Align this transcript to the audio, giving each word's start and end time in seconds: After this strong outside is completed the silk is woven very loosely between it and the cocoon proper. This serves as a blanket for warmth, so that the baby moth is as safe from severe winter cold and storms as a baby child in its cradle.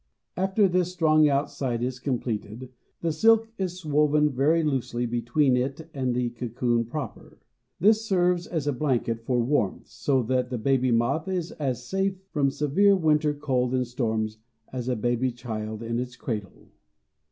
After 0.35 0.67
this 0.67 0.91
strong 0.91 1.27
outside 1.29 1.83
is 1.83 1.99
completed 1.99 2.69
the 3.01 3.11
silk 3.11 3.49
is 3.59 3.85
woven 3.85 4.31
very 4.31 4.63
loosely 4.63 5.05
between 5.05 5.55
it 5.55 5.91
and 5.93 6.15
the 6.15 6.31
cocoon 6.31 6.85
proper. 6.85 7.37
This 7.79 8.03
serves 8.03 8.47
as 8.47 8.65
a 8.65 8.73
blanket 8.73 9.21
for 9.27 9.39
warmth, 9.39 9.85
so 9.85 10.23
that 10.23 10.49
the 10.49 10.57
baby 10.57 10.89
moth 10.89 11.27
is 11.27 11.51
as 11.51 11.85
safe 11.85 12.17
from 12.31 12.49
severe 12.49 12.95
winter 12.95 13.35
cold 13.35 13.75
and 13.75 13.85
storms 13.85 14.39
as 14.73 14.87
a 14.87 14.95
baby 14.95 15.31
child 15.31 15.83
in 15.83 15.99
its 15.99 16.15
cradle. 16.15 16.71